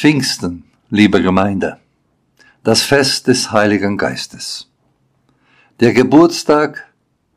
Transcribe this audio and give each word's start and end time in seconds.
Pfingsten, 0.00 0.64
liebe 0.88 1.20
Gemeinde, 1.20 1.76
das 2.64 2.80
Fest 2.80 3.26
des 3.26 3.52
Heiligen 3.52 3.98
Geistes. 3.98 4.70
Der 5.78 5.92
Geburtstag 5.92 6.90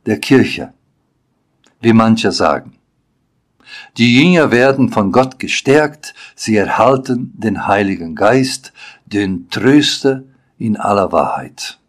der 0.05 0.17
Kirche, 0.21 0.71
wie 1.81 1.91
manche 1.91 2.31
sagen. 2.31 2.77
Die 3.97 4.17
Jünger 4.17 4.49
werden 4.51 4.93
von 4.93 5.11
Gott 5.11 5.39
gestärkt, 5.39 6.13
sie 6.35 6.55
erhalten 6.55 7.33
den 7.35 7.67
Heiligen 7.67 8.15
Geist, 8.15 8.71
den 9.07 9.49
Tröster 9.49 10.23
in 10.57 10.77
aller 10.77 11.11
Wahrheit. 11.11 11.79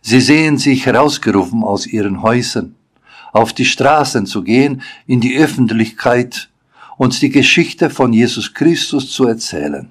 Sie 0.00 0.20
sehen 0.20 0.58
sich 0.58 0.84
herausgerufen 0.84 1.62
aus 1.62 1.86
ihren 1.86 2.22
Häusern, 2.22 2.74
auf 3.32 3.52
die 3.52 3.66
Straßen 3.66 4.26
zu 4.26 4.42
gehen, 4.42 4.82
in 5.06 5.20
die 5.20 5.38
Öffentlichkeit 5.38 6.48
uns 6.96 7.20
die 7.20 7.30
Geschichte 7.30 7.90
von 7.90 8.12
Jesus 8.12 8.54
Christus 8.54 9.12
zu 9.12 9.26
erzählen, 9.26 9.90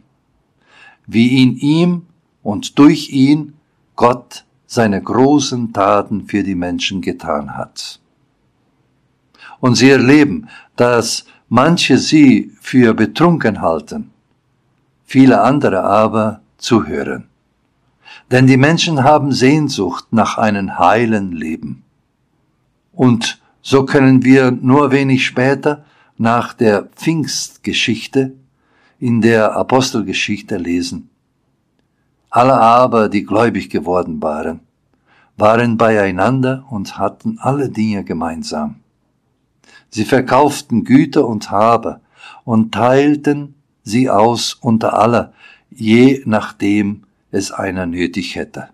wie 1.06 1.44
in 1.44 1.58
ihm 1.58 2.08
und 2.42 2.78
durch 2.80 3.10
ihn 3.10 3.54
Gott 3.96 4.46
seine 4.68 5.02
großen 5.02 5.72
Taten 5.74 6.28
für 6.28 6.44
die 6.44 6.56
Menschen 6.56 7.02
getan 7.02 7.56
hat. 7.56 8.00
Und 9.60 9.76
sie 9.76 9.90
erleben, 9.90 10.48
dass 10.76 11.26
manche 11.48 11.98
sie 11.98 12.52
für 12.60 12.94
betrunken 12.94 13.62
halten, 13.62 14.12
viele 15.06 15.42
andere 15.42 15.84
aber 15.84 16.42
zuhören. 16.58 17.28
Denn 18.32 18.48
die 18.48 18.58
Menschen 18.58 19.04
haben 19.04 19.32
Sehnsucht 19.32 20.08
nach 20.12 20.38
einem 20.38 20.80
heilen 20.80 21.32
Leben. 21.32 21.84
Und 22.92 23.40
so 23.62 23.86
können 23.86 24.24
wir 24.24 24.52
nur 24.52 24.92
wenig 24.92 25.26
später 25.26 25.86
nach 26.18 26.54
der 26.54 26.84
Pfingstgeschichte 26.84 28.34
in 29.00 29.22
der 29.22 29.56
Apostelgeschichte 29.56 30.58
lesen. 30.58 31.10
Alle 32.30 32.54
aber, 32.54 33.10
die 33.10 33.24
gläubig 33.24 33.70
geworden 33.70 34.22
waren, 34.22 34.62
waren 35.38 35.78
beieinander 35.78 36.66
und 36.70 36.98
hatten 36.98 37.40
alle 37.40 37.70
Dinge 37.70 38.04
gemeinsam. 38.04 38.76
Sie 39.90 40.06
verkauften 40.06 40.84
Güter 40.84 41.28
und 41.28 41.52
Habe 41.52 42.02
und 42.44 42.74
teilten 42.74 43.56
sie 43.84 44.10
aus 44.10 44.54
unter 44.54 44.94
aller, 44.94 45.34
je 45.70 46.22
nachdem 46.26 47.04
es 47.32 47.52
einer 47.52 47.86
nötig 47.86 48.36
hätte 48.36 48.70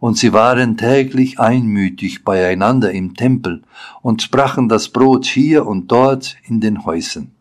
und 0.00 0.16
sie 0.16 0.32
waren 0.32 0.76
täglich 0.76 1.40
einmütig 1.40 2.24
beieinander 2.24 2.92
im 2.92 3.14
Tempel 3.14 3.62
und 4.02 4.30
brachen 4.30 4.68
das 4.68 4.88
Brot 4.88 5.26
hier 5.26 5.66
und 5.66 5.90
dort 5.90 6.36
in 6.44 6.60
den 6.60 6.84
Häusern, 6.84 7.32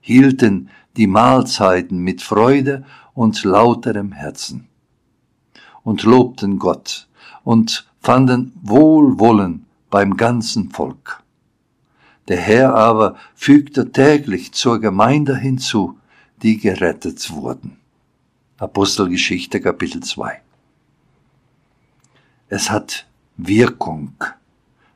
hielten 0.00 0.70
die 0.96 1.06
Mahlzeiten 1.06 1.98
mit 1.98 2.22
Freude 2.22 2.84
und 3.14 3.44
lauterem 3.44 4.12
Herzen 4.12 4.68
und 5.84 6.02
lobten 6.02 6.58
Gott 6.58 7.08
und 7.44 7.86
fanden 8.00 8.52
Wohlwollen 8.62 9.66
beim 9.90 10.16
ganzen 10.16 10.70
Volk. 10.70 11.22
Der 12.28 12.38
Herr 12.38 12.74
aber 12.74 13.16
fügte 13.34 13.90
täglich 13.90 14.52
zur 14.52 14.80
Gemeinde 14.80 15.36
hinzu, 15.36 15.98
die 16.42 16.58
gerettet 16.58 17.30
wurden. 17.32 17.76
Apostelgeschichte 18.58 19.60
Kapitel 19.60 20.02
2 20.02 20.40
es 22.52 22.70
hat 22.70 23.06
Wirkung, 23.38 24.12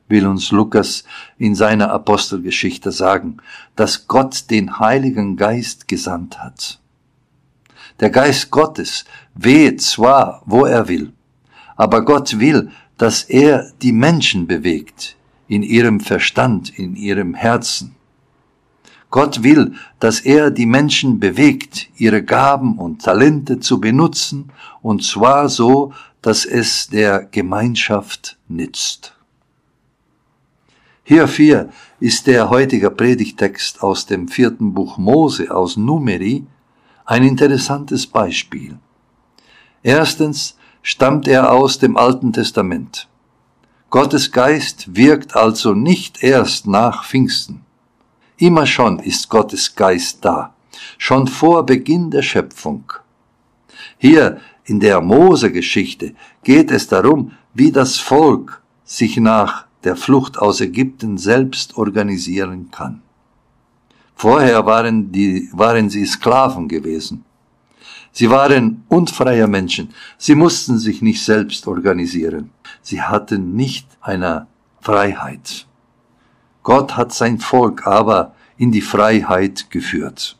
will 0.07 0.27
uns 0.27 0.51
Lukas 0.51 1.03
in 1.39 1.55
seiner 1.55 1.89
Apostelgeschichte 1.91 2.91
sagen, 2.91 3.37
dass 3.75 4.07
Gott 4.07 4.51
den 4.51 4.77
Heiligen 4.77 5.37
Geist 5.37 5.87
gesandt 5.87 6.37
hat. 6.37 6.79
Der 7.99 8.11
Geist 8.11 8.51
Gottes 8.51 9.05
weht 9.33 9.81
zwar, 9.81 10.43
wo 10.45 10.65
er 10.65 10.87
will, 10.87 11.13
aber 11.75 12.05
Gott 12.05 12.39
will, 12.39 12.69
dass 12.99 13.23
er 13.23 13.71
die 13.81 13.91
Menschen 13.91 14.45
bewegt, 14.45 15.15
in 15.47 15.63
ihrem 15.63 15.99
Verstand, 15.99 16.69
in 16.77 16.95
ihrem 16.95 17.33
Herzen. 17.33 17.95
Gott 19.09 19.43
will, 19.43 19.73
dass 19.99 20.19
er 20.19 20.51
die 20.51 20.65
Menschen 20.65 21.19
bewegt, 21.19 21.87
ihre 21.97 22.23
Gaben 22.23 22.77
und 22.77 23.01
Talente 23.01 23.59
zu 23.59 23.79
benutzen, 23.79 24.51
und 24.81 25.03
zwar 25.03 25.49
so, 25.49 25.93
dass 26.21 26.45
es 26.45 26.87
der 26.87 27.23
Gemeinschaft 27.23 28.37
nützt. 28.47 29.13
Hierfür 31.03 31.69
ist 32.01 32.27
der 32.27 32.49
heutige 32.49 32.91
Predigtext 32.91 33.81
aus 33.81 34.05
dem 34.07 34.27
vierten 34.27 34.73
Buch 34.73 34.97
Mose 34.97 35.55
aus 35.55 35.77
Numeri 35.77 36.45
ein 37.05 37.23
interessantes 37.23 38.05
Beispiel. 38.05 38.77
Erstens 39.83 40.57
stammt 40.81 41.29
er 41.29 41.53
aus 41.53 41.79
dem 41.79 41.95
Alten 41.95 42.33
Testament. 42.33 43.07
Gottes 43.89 44.33
Geist 44.33 44.97
wirkt 44.97 45.33
also 45.33 45.73
nicht 45.73 46.21
erst 46.23 46.67
nach 46.67 47.05
Pfingsten. 47.05 47.63
Immer 48.37 48.67
schon 48.67 48.99
ist 48.99 49.29
Gottes 49.29 49.75
Geist 49.75 50.23
da, 50.23 50.53
schon 50.99 51.27
vor 51.27 51.65
Beginn 51.65 52.11
der 52.11 52.21
Schöpfung. 52.21 52.83
Hier 53.97 54.39
in 54.65 54.79
der 54.79 55.01
Mose-Geschichte 55.01 56.13
geht 56.43 56.69
es 56.69 56.87
darum, 56.87 57.31
wie 57.55 57.71
das 57.71 57.97
Volk 57.97 58.61
sich 58.83 59.17
nach 59.17 59.65
der 59.83 59.95
Flucht 59.95 60.37
aus 60.37 60.61
Ägypten 60.61 61.17
selbst 61.17 61.77
organisieren 61.77 62.69
kann. 62.69 63.01
Vorher 64.15 64.65
waren, 64.65 65.11
die, 65.11 65.49
waren 65.53 65.89
sie 65.89 66.05
Sklaven 66.05 66.67
gewesen. 66.67 67.23
Sie 68.11 68.29
waren 68.29 68.83
unfreie 68.87 69.47
Menschen. 69.47 69.93
Sie 70.17 70.33
mussten 70.35 70.79
sich 70.79 71.01
nicht 71.03 71.23
selbst 71.23 71.67
organisieren. 71.67 72.49
Sie 72.81 73.01
hatten 73.01 73.55
nicht 73.55 73.87
eine 74.01 74.47
Freiheit. 74.81 75.66
Gott 76.67 76.97
hat 76.97 77.13
sein 77.13 77.39
Volk 77.39 77.87
aber 77.87 78.33
in 78.57 78.73
die 78.73 78.81
Freiheit 78.81 79.71
geführt. 79.71 80.35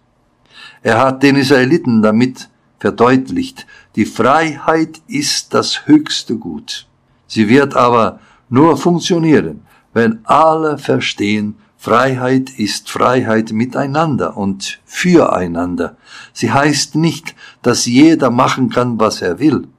Er 0.83 0.99
hat 0.99 1.23
den 1.23 1.37
Israeliten 1.37 2.01
damit 2.01 2.49
verdeutlicht, 2.79 3.65
die 3.95 4.03
Freiheit 4.03 4.99
ist 5.07 5.53
das 5.53 5.87
höchste 5.87 6.35
Gut. 6.35 6.85
Sie 7.27 7.47
wird 7.47 7.77
aber 7.77 8.19
nur 8.49 8.75
funktionieren, 8.75 9.61
wenn 9.93 10.19
alle 10.25 10.77
verstehen, 10.77 11.55
Freiheit 11.77 12.49
ist 12.49 12.89
Freiheit 12.89 13.53
miteinander 13.53 14.35
und 14.35 14.81
füreinander. 14.83 15.95
Sie 16.33 16.51
heißt 16.51 16.95
nicht, 16.95 17.35
dass 17.61 17.85
jeder 17.85 18.31
machen 18.31 18.69
kann, 18.69 18.99
was 18.99 19.21
er 19.21 19.39
will. 19.39 19.69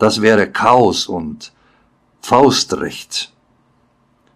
Das 0.00 0.20
wäre 0.20 0.50
Chaos 0.50 1.06
und 1.06 1.52
Faustrecht. 2.20 3.33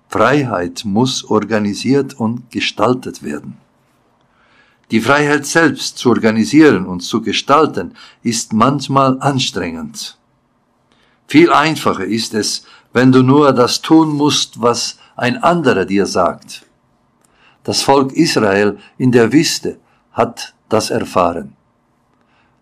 Freiheit 0.09 0.85
muss 0.85 1.25
organisiert 1.25 2.15
und 2.15 2.51
gestaltet 2.51 3.23
werden. 3.23 3.59
Die 4.91 5.01
Freiheit 5.01 5.45
selbst 5.45 5.99
zu 5.99 6.09
organisieren 6.09 6.87
und 6.87 7.01
zu 7.01 7.21
gestalten 7.21 7.93
ist 8.23 8.55
manchmal 8.55 9.21
anstrengend. 9.21 10.17
Viel 11.27 11.53
einfacher 11.53 12.07
ist 12.07 12.33
es, 12.33 12.65
wenn 12.95 13.13
du 13.13 13.23
nur 13.23 13.53
das 13.53 13.83
tun 13.83 14.09
musst, 14.09 14.63
was 14.63 14.99
ein 15.15 15.43
anderer 15.43 15.85
dir 15.85 16.07
sagt. 16.07 16.65
Das 17.65 17.83
Volk 17.83 18.13
Israel 18.13 18.79
in 18.97 19.13
der 19.13 19.31
Wüste 19.31 19.79
hat 20.13 20.55
das 20.71 20.89
erfahren. 20.89 21.55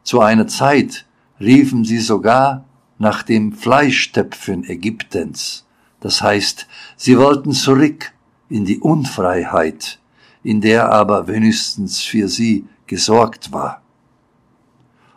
Zu 0.02 0.20
einer 0.20 0.48
Zeit 0.48 1.06
riefen 1.38 1.84
sie 1.84 2.00
sogar 2.00 2.64
nach 2.98 3.22
dem 3.22 3.52
Fleischtöpfen 3.52 4.64
Ägyptens. 4.64 5.65
Das 6.00 6.22
heißt, 6.22 6.66
sie 6.96 7.18
wollten 7.18 7.52
zurück 7.52 8.12
in 8.48 8.64
die 8.64 8.78
Unfreiheit, 8.78 9.98
in 10.42 10.60
der 10.60 10.92
aber 10.92 11.26
wenigstens 11.26 12.02
für 12.02 12.28
sie 12.28 12.66
gesorgt 12.86 13.52
war. 13.52 13.82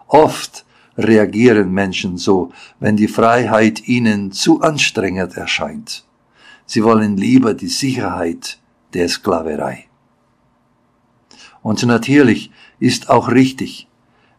Oft 0.08 0.66
reagieren 0.98 1.72
Menschen 1.72 2.18
so, 2.18 2.52
wenn 2.80 2.98
die 2.98 3.08
Freiheit 3.08 3.88
ihnen 3.88 4.32
zu 4.32 4.62
anstrengend 4.62 5.38
erscheint. 5.38 6.06
Sie 6.66 6.84
wollen 6.84 7.18
lieber 7.18 7.54
die 7.54 7.68
Sicherheit 7.68 8.60
der 8.94 9.08
Sklaverei. 9.08 9.86
Und 11.62 11.84
natürlich 11.84 12.52
ist 12.80 13.10
auch 13.10 13.30
richtig, 13.30 13.88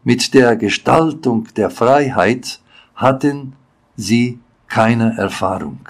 mit 0.02 0.32
der 0.34 0.56
Gestaltung 0.56 1.48
der 1.56 1.70
Freiheit 1.70 2.60
hatten 2.94 3.54
sie 3.96 4.38
keine 4.68 5.16
Erfahrung. 5.18 5.88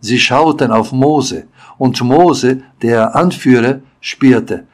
Sie 0.00 0.18
schauten 0.18 0.72
auf 0.72 0.92
Mose 0.92 1.46
und 1.78 2.00
Mose, 2.00 2.62
der 2.82 3.14
Anführer, 3.14 3.80
spürte, 4.00 4.66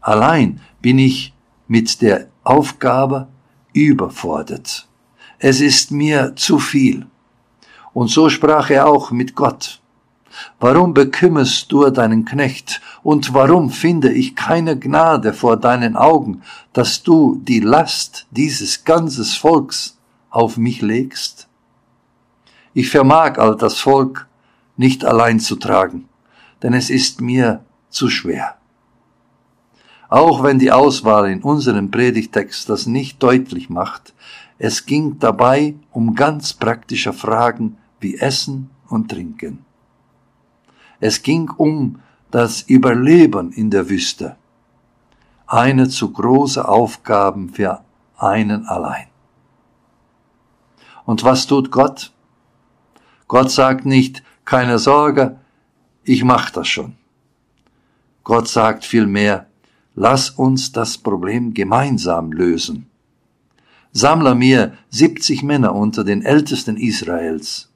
allein 0.00 0.60
bin 0.80 0.98
ich 0.98 1.32
mit 1.68 2.02
der 2.02 2.28
Aufgabe 2.42 3.28
überfordert. 3.72 4.88
Es 5.38 5.60
ist 5.60 5.90
mir 5.90 6.34
zu 6.36 6.58
viel. 6.58 7.06
Und 7.92 8.08
so 8.08 8.28
sprach 8.28 8.70
er 8.70 8.86
auch 8.86 9.10
mit 9.10 9.34
Gott. 9.34 9.80
Warum 10.58 10.94
bekümmerst 10.94 11.70
du 11.70 11.88
deinen 11.90 12.24
Knecht? 12.24 12.80
Und 13.02 13.34
warum 13.34 13.70
finde 13.70 14.12
ich 14.12 14.34
keine 14.34 14.78
Gnade 14.78 15.32
vor 15.32 15.56
deinen 15.56 15.96
Augen, 15.96 16.42
dass 16.72 17.02
du 17.02 17.40
die 17.42 17.60
Last 17.60 18.26
dieses 18.30 18.84
ganzes 18.84 19.36
Volks 19.36 19.98
auf 20.30 20.56
mich 20.56 20.80
legst? 20.80 21.48
Ich 22.72 22.88
vermag 22.88 23.38
all 23.38 23.56
das 23.56 23.78
Volk 23.78 24.26
nicht 24.82 25.04
allein 25.04 25.38
zu 25.38 25.54
tragen, 25.56 26.08
denn 26.60 26.74
es 26.74 26.90
ist 26.90 27.20
mir 27.20 27.64
zu 27.88 28.10
schwer. 28.10 28.56
Auch 30.08 30.42
wenn 30.42 30.58
die 30.58 30.72
Auswahl 30.72 31.30
in 31.30 31.40
unserem 31.42 31.90
Predigtext 31.90 32.68
das 32.68 32.86
nicht 32.86 33.22
deutlich 33.22 33.70
macht, 33.70 34.12
es 34.58 34.84
ging 34.84 35.20
dabei 35.20 35.76
um 35.92 36.14
ganz 36.14 36.52
praktische 36.52 37.12
Fragen 37.12 37.78
wie 38.00 38.18
Essen 38.18 38.70
und 38.88 39.08
Trinken. 39.08 39.64
Es 40.98 41.22
ging 41.22 41.48
um 41.48 42.00
das 42.32 42.62
Überleben 42.62 43.52
in 43.52 43.70
der 43.70 43.88
Wüste. 43.88 44.36
Eine 45.46 45.88
zu 45.88 46.12
große 46.12 46.66
Aufgaben 46.66 47.50
für 47.50 47.84
einen 48.16 48.66
allein. 48.66 49.06
Und 51.04 51.22
was 51.22 51.46
tut 51.46 51.70
Gott? 51.70 52.12
Gott 53.28 53.50
sagt 53.50 53.86
nicht, 53.86 54.22
keine 54.44 54.78
Sorge, 54.78 55.38
ich 56.04 56.24
mach 56.24 56.50
das 56.50 56.68
schon. 56.68 56.94
Gott 58.24 58.48
sagt 58.48 58.84
vielmehr, 58.84 59.46
lass 59.94 60.30
uns 60.30 60.72
das 60.72 60.98
Problem 60.98 61.54
gemeinsam 61.54 62.32
lösen. 62.32 62.86
Sammle 63.92 64.34
mir 64.34 64.76
siebzig 64.90 65.42
Männer 65.42 65.74
unter 65.74 66.04
den 66.04 66.22
Ältesten 66.22 66.76
Israels 66.76 67.72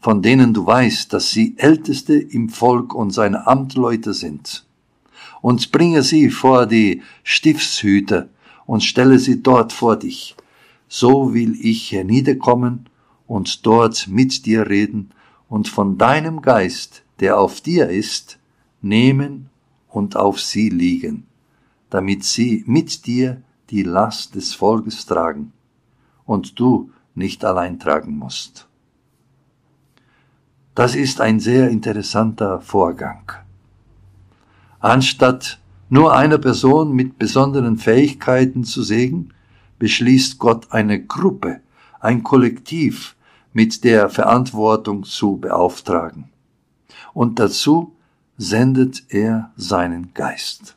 von 0.00 0.22
denen 0.22 0.54
du 0.54 0.66
weißt, 0.66 1.12
dass 1.12 1.30
sie 1.30 1.54
Älteste 1.58 2.14
im 2.14 2.48
Volk 2.48 2.94
und 2.94 3.10
seine 3.10 3.46
Amtleute 3.46 4.14
sind. 4.14 4.64
Und 5.40 5.72
bringe 5.72 6.02
sie 6.02 6.30
vor 6.30 6.66
die 6.66 7.02
Stiftshüter 7.22 8.28
und 8.66 8.82
stelle 8.82 9.18
sie 9.18 9.42
dort 9.42 9.72
vor 9.72 9.96
dich. 9.96 10.36
So 10.88 11.34
will 11.34 11.56
ich 11.60 11.92
herniederkommen 11.92 12.88
und 13.26 13.66
dort 13.66 14.08
mit 14.08 14.46
dir 14.46 14.68
reden 14.68 15.10
und 15.48 15.68
von 15.68 15.98
deinem 15.98 16.42
Geist, 16.42 17.02
der 17.20 17.38
auf 17.38 17.60
dir 17.60 17.88
ist, 17.88 18.38
nehmen 18.80 19.50
und 19.88 20.16
auf 20.16 20.40
sie 20.40 20.68
liegen, 20.68 21.26
damit 21.90 22.24
sie 22.24 22.64
mit 22.66 23.06
dir 23.06 23.42
die 23.70 23.82
Last 23.82 24.34
des 24.34 24.54
Volkes 24.54 25.06
tragen 25.06 25.52
und 26.24 26.58
du 26.58 26.90
nicht 27.14 27.44
allein 27.44 27.78
tragen 27.78 28.16
musst. 28.16 28.68
Das 30.74 30.94
ist 30.94 31.20
ein 31.20 31.40
sehr 31.40 31.70
interessanter 31.70 32.60
Vorgang. 32.60 33.32
Anstatt 34.78 35.58
nur 35.88 36.14
eine 36.14 36.38
Person 36.38 36.92
mit 36.92 37.18
besonderen 37.18 37.78
Fähigkeiten 37.78 38.62
zu 38.62 38.82
segnen, 38.82 39.32
beschließt 39.78 40.38
Gott 40.38 40.70
eine 40.70 41.04
Gruppe, 41.04 41.60
ein 42.00 42.22
Kollektiv 42.22 43.16
mit 43.58 43.82
der 43.82 44.08
Verantwortung 44.08 45.02
zu 45.02 45.36
beauftragen. 45.38 46.28
Und 47.12 47.40
dazu 47.40 47.96
sendet 48.36 49.02
er 49.08 49.50
seinen 49.56 50.14
Geist. 50.14 50.76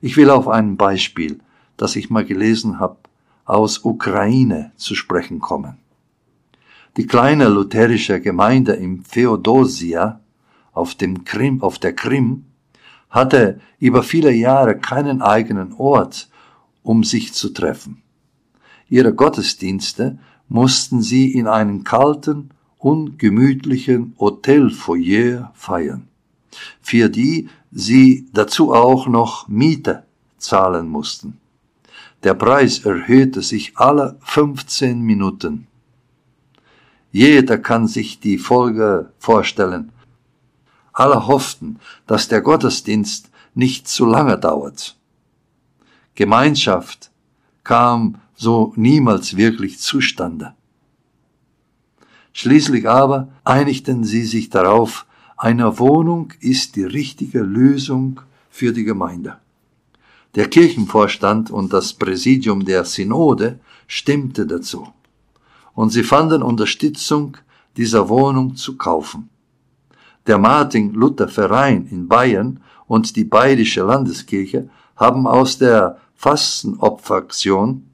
Ich 0.00 0.16
will 0.16 0.30
auf 0.30 0.48
ein 0.48 0.78
Beispiel, 0.78 1.40
das 1.76 1.96
ich 1.96 2.08
mal 2.08 2.24
gelesen 2.24 2.80
habe, 2.80 2.96
aus 3.44 3.84
Ukraine 3.84 4.72
zu 4.76 4.94
sprechen 4.94 5.38
kommen. 5.38 5.76
Die 6.96 7.06
kleine 7.06 7.48
lutherische 7.48 8.22
Gemeinde 8.22 8.72
im 8.72 9.04
Feodosia 9.04 10.20
auf, 10.72 10.94
dem 10.94 11.24
Krim, 11.24 11.62
auf 11.62 11.78
der 11.78 11.94
Krim 11.94 12.46
hatte 13.10 13.60
über 13.78 14.02
viele 14.02 14.32
Jahre 14.32 14.78
keinen 14.78 15.20
eigenen 15.20 15.74
Ort, 15.74 16.30
um 16.82 17.04
sich 17.04 17.34
zu 17.34 17.50
treffen. 17.50 18.02
Ihre 18.88 19.12
Gottesdienste 19.12 20.18
mussten 20.48 21.02
sie 21.02 21.32
in 21.32 21.46
einem 21.46 21.84
kalten, 21.84 22.50
ungemütlichen 22.78 24.14
Hotelfoyer 24.18 25.52
feiern, 25.54 26.08
für 26.80 27.08
die 27.08 27.48
sie 27.70 28.28
dazu 28.32 28.72
auch 28.72 29.06
noch 29.06 29.48
Miete 29.48 30.04
zahlen 30.38 30.88
mussten. 30.88 31.38
Der 32.22 32.34
Preis 32.34 32.80
erhöhte 32.84 33.42
sich 33.42 33.76
alle 33.76 34.18
15 34.20 35.00
Minuten. 35.00 35.66
Jeder 37.12 37.58
kann 37.58 37.86
sich 37.86 38.20
die 38.20 38.38
Folge 38.38 39.12
vorstellen. 39.18 39.92
Alle 40.92 41.26
hofften, 41.26 41.78
dass 42.06 42.28
der 42.28 42.40
Gottesdienst 42.40 43.30
nicht 43.54 43.88
zu 43.88 44.06
lange 44.06 44.38
dauert. 44.38 44.96
Gemeinschaft 46.14 47.10
kam 47.62 48.20
so 48.34 48.72
niemals 48.76 49.36
wirklich 49.36 49.78
zustande. 49.78 50.54
Schließlich 52.32 52.88
aber 52.88 53.28
einigten 53.44 54.04
sie 54.04 54.24
sich 54.24 54.50
darauf, 54.50 55.06
eine 55.36 55.78
Wohnung 55.78 56.32
ist 56.40 56.76
die 56.76 56.84
richtige 56.84 57.40
Lösung 57.40 58.20
für 58.50 58.72
die 58.72 58.84
Gemeinde. 58.84 59.38
Der 60.34 60.48
Kirchenvorstand 60.48 61.50
und 61.50 61.72
das 61.72 61.92
Präsidium 61.92 62.64
der 62.64 62.84
Synode 62.84 63.60
stimmte 63.86 64.46
dazu 64.46 64.88
und 65.74 65.90
sie 65.90 66.02
fanden 66.02 66.42
Unterstützung, 66.42 67.36
dieser 67.76 68.08
Wohnung 68.08 68.56
zu 68.56 68.76
kaufen. 68.76 69.28
Der 70.26 70.38
Martin 70.38 70.92
Luther 70.94 71.28
Verein 71.28 71.86
in 71.90 72.08
Bayern 72.08 72.60
und 72.86 73.16
die 73.16 73.24
Bayerische 73.24 73.82
Landeskirche 73.82 74.70
haben 74.96 75.26
aus 75.26 75.58
der 75.58 75.98
Fastenopferaktion 76.14 77.84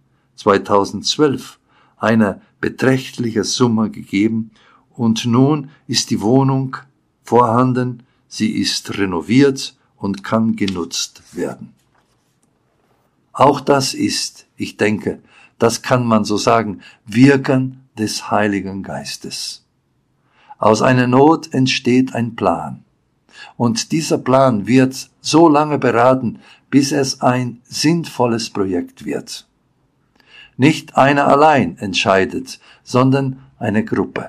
2012 0.40 1.58
eine 1.98 2.40
beträchtliche 2.60 3.44
Summe 3.44 3.90
gegeben 3.90 4.52
und 4.90 5.26
nun 5.26 5.70
ist 5.87 6.10
die 6.10 6.22
Wohnung 6.22 6.78
vorhanden, 7.22 8.04
sie 8.26 8.52
ist 8.52 8.96
renoviert 8.98 9.76
und 9.96 10.25
kann 10.25 10.56
genutzt 10.56 11.22
werden. 11.32 11.75
Auch 13.32 13.60
das 13.60 13.92
ist, 13.92 14.46
ich 14.56 14.78
denke, 14.78 15.20
das 15.58 15.82
kann 15.82 16.06
man 16.06 16.25
so 16.25 16.38
sagen, 16.38 16.81
Wirken 17.04 17.82
des 17.98 18.31
Heiligen 18.31 18.82
Geistes. 18.82 19.66
Aus 20.56 20.81
einer 20.81 21.06
Not 21.06 21.52
entsteht 21.52 22.14
ein 22.14 22.34
Plan. 22.34 22.82
Und 23.56 23.93
dieser 23.93 24.19
Plan 24.19 24.66
wird 24.66 25.10
so 25.20 25.48
lange 25.48 25.79
beraten, 25.79 26.41
bis 26.70 26.93
es 26.93 27.20
ein 27.20 27.60
sinnvolles 27.65 28.48
Projekt 28.50 29.05
wird. 29.05 29.46
Nicht 30.60 30.98
einer 30.98 31.26
allein 31.26 31.79
entscheidet, 31.79 32.60
sondern 32.82 33.40
eine 33.58 33.82
Gruppe. 33.82 34.29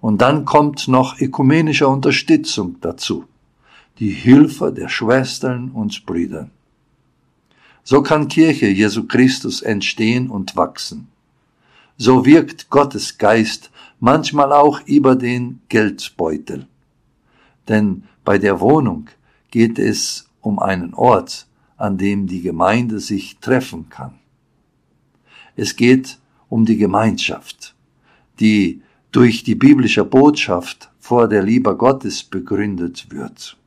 Und 0.00 0.22
dann 0.22 0.46
kommt 0.46 0.88
noch 0.88 1.20
ökumenische 1.20 1.86
Unterstützung 1.86 2.76
dazu, 2.80 3.26
die 3.98 4.08
Hilfe 4.08 4.72
der 4.72 4.88
Schwestern 4.88 5.70
und 5.72 6.06
Brüder. 6.06 6.48
So 7.84 8.00
kann 8.00 8.28
Kirche 8.28 8.68
Jesu 8.68 9.06
Christus 9.06 9.60
entstehen 9.60 10.30
und 10.30 10.56
wachsen. 10.56 11.08
So 11.98 12.24
wirkt 12.24 12.70
Gottes 12.70 13.18
Geist 13.18 13.70
manchmal 14.00 14.50
auch 14.50 14.80
über 14.86 15.14
den 15.14 15.60
Geldbeutel. 15.68 16.66
Denn 17.68 18.04
bei 18.24 18.38
der 18.38 18.60
Wohnung 18.60 19.10
geht 19.50 19.78
es 19.78 20.30
um 20.40 20.58
einen 20.58 20.94
Ort, 20.94 21.46
an 21.76 21.98
dem 21.98 22.26
die 22.26 22.40
Gemeinde 22.40 22.98
sich 22.98 23.36
treffen 23.40 23.90
kann. 23.90 24.14
Es 25.58 25.76
geht 25.76 26.18
um 26.48 26.64
die 26.64 26.78
Gemeinschaft, 26.78 27.74
die 28.40 28.80
durch 29.12 29.42
die 29.44 29.54
biblische 29.54 30.04
Botschaft 30.04 30.90
vor 30.98 31.28
der 31.28 31.42
Liebe 31.42 31.76
Gottes 31.76 32.24
begründet 32.24 33.10
wird. 33.10 33.58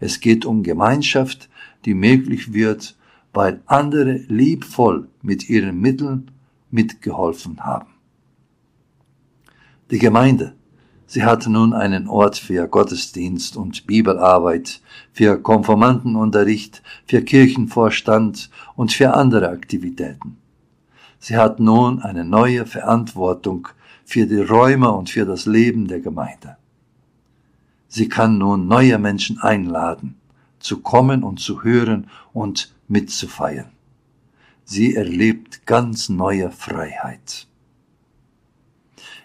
Es 0.00 0.20
geht 0.20 0.44
um 0.44 0.62
Gemeinschaft, 0.62 1.48
die 1.86 1.94
möglich 1.94 2.52
wird 2.52 2.96
weil 3.32 3.62
andere 3.66 4.12
liebvoll 4.28 5.08
mit 5.22 5.48
ihren 5.48 5.80
Mitteln 5.80 6.30
mitgeholfen 6.70 7.60
haben. 7.60 7.88
Die 9.90 9.98
Gemeinde, 9.98 10.54
sie 11.06 11.24
hat 11.24 11.46
nun 11.46 11.72
einen 11.72 12.08
Ort 12.08 12.36
für 12.38 12.66
Gottesdienst 12.68 13.56
und 13.56 13.86
Bibelarbeit, 13.86 14.80
für 15.12 15.40
Konformantenunterricht, 15.40 16.82
für 17.06 17.22
Kirchenvorstand 17.22 18.50
und 18.76 18.92
für 18.92 19.14
andere 19.14 19.48
Aktivitäten. 19.48 20.39
Sie 21.20 21.36
hat 21.36 21.60
nun 21.60 22.00
eine 22.00 22.24
neue 22.24 22.66
Verantwortung 22.66 23.68
für 24.04 24.26
die 24.26 24.40
Räume 24.40 24.90
und 24.90 25.10
für 25.10 25.26
das 25.26 25.46
Leben 25.46 25.86
der 25.86 26.00
Gemeinde. 26.00 26.56
Sie 27.88 28.08
kann 28.08 28.38
nun 28.38 28.66
neue 28.66 28.98
Menschen 28.98 29.38
einladen, 29.38 30.16
zu 30.58 30.80
kommen 30.80 31.22
und 31.22 31.38
zu 31.38 31.62
hören 31.62 32.08
und 32.32 32.74
mitzufeiern. 32.88 33.70
Sie 34.64 34.94
erlebt 34.94 35.66
ganz 35.66 36.08
neue 36.08 36.50
Freiheit. 36.50 37.46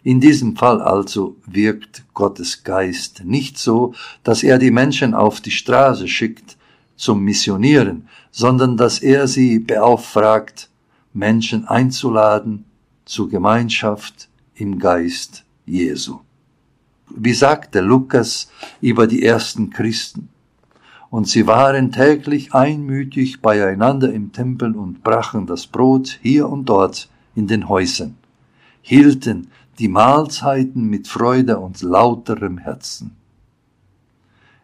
In 0.03 0.19
diesem 0.19 0.55
Fall 0.55 0.81
also 0.81 1.37
wirkt 1.45 2.03
Gottes 2.13 2.63
Geist 2.63 3.23
nicht 3.23 3.57
so, 3.57 3.93
dass 4.23 4.43
er 4.43 4.59
die 4.59 4.71
Menschen 4.71 5.13
auf 5.13 5.41
die 5.41 5.51
Straße 5.51 6.07
schickt 6.07 6.57
zum 6.95 7.23
Missionieren, 7.23 8.07
sondern 8.31 8.77
dass 8.77 8.99
er 8.99 9.27
sie 9.27 9.59
beauftragt, 9.59 10.69
Menschen 11.15 11.65
einzuladen 11.65 12.65
zur 13.05 13.29
Gemeinschaft 13.29 14.27
im 14.53 14.79
Geist 14.79 15.45
Jesu. 15.65 16.19
Wie 17.09 17.33
sagte 17.33 17.79
Lukas 17.79 18.51
über 18.81 19.07
die 19.07 19.23
ersten 19.23 19.69
Christen? 19.69 20.27
Und 21.09 21.29
sie 21.29 21.47
waren 21.47 21.93
täglich 21.93 22.53
einmütig 22.53 23.41
beieinander 23.41 24.11
im 24.11 24.33
Tempel 24.33 24.75
und 24.75 25.03
brachen 25.03 25.45
das 25.45 25.67
Brot 25.67 26.19
hier 26.21 26.49
und 26.49 26.65
dort 26.65 27.09
in 27.33 27.47
den 27.47 27.69
Häusern, 27.69 28.17
hielten 28.81 29.47
die 29.79 29.87
Mahlzeiten 29.87 30.83
mit 30.89 31.07
Freude 31.07 31.59
und 31.59 31.81
lauterem 31.81 32.57
Herzen. 32.57 33.15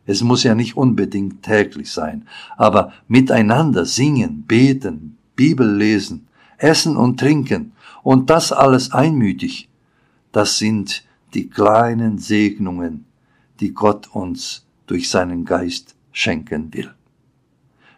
Es 0.05 0.22
muss 0.22 0.43
ja 0.43 0.53
nicht 0.53 0.75
unbedingt 0.75 1.43
täglich 1.43 1.89
sein, 1.91 2.27
aber 2.58 2.91
miteinander 3.08 3.86
singen, 3.86 4.43
beten, 4.46 5.17
Bibel 5.38 5.74
lesen, 5.74 6.27
essen 6.61 6.97
und 6.97 7.19
trinken 7.19 7.73
und 8.03 8.29
das 8.29 8.51
alles 8.51 8.91
einmütig, 8.91 9.69
das 10.31 10.57
sind 10.57 11.03
die 11.33 11.49
kleinen 11.49 12.17
Segnungen, 12.17 13.05
die 13.59 13.73
Gott 13.73 14.07
uns 14.13 14.65
durch 14.87 15.09
seinen 15.09 15.45
Geist 15.45 15.95
schenken 16.11 16.73
will. 16.73 16.93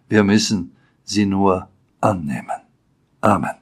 Wir 0.09 0.23
müssen 0.23 0.75
sie 1.03 1.25
nur 1.25 1.67
annehmen. 2.01 2.61
Amen. 3.21 3.55